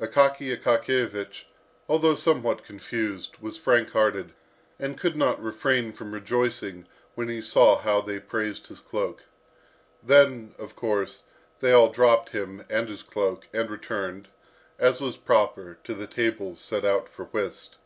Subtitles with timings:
[0.00, 1.44] Akaky Akakiyevich,
[1.88, 4.32] although somewhat confused, was frank hearted,
[4.80, 9.22] and could not refrain from rejoicing when he saw how they praised his cloak.
[10.02, 11.22] Then, of course,
[11.60, 14.26] they all dropped him and his cloak, and returned,
[14.76, 17.76] as was proper, to the tables set out for whist.